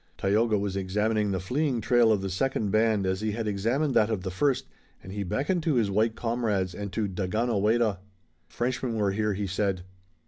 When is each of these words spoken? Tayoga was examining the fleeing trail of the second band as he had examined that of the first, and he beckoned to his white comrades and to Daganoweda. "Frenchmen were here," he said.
Tayoga 0.17 0.57
was 0.57 0.75
examining 0.75 1.29
the 1.29 1.39
fleeing 1.39 1.79
trail 1.79 2.11
of 2.11 2.21
the 2.23 2.29
second 2.31 2.71
band 2.71 3.05
as 3.05 3.21
he 3.21 3.33
had 3.33 3.47
examined 3.47 3.93
that 3.93 4.09
of 4.09 4.23
the 4.23 4.31
first, 4.31 4.65
and 5.03 5.11
he 5.11 5.21
beckoned 5.21 5.61
to 5.61 5.75
his 5.75 5.91
white 5.91 6.15
comrades 6.15 6.73
and 6.73 6.91
to 6.91 7.07
Daganoweda. 7.07 7.99
"Frenchmen 8.47 8.95
were 8.95 9.11
here," 9.11 9.33
he 9.35 9.45
said. 9.45 9.83